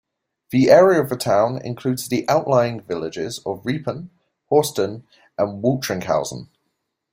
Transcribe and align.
The 0.49 0.71
area 0.71 0.99
of 0.99 1.09
the 1.09 1.15
town 1.15 1.59
includes 1.63 2.07
the 2.07 2.27
outlying 2.27 2.81
villages 2.81 3.37
of 3.45 3.61
Riepen, 3.63 4.09
Horsten 4.51 5.03
and 5.37 5.63
Waltringhausen. 5.63 6.47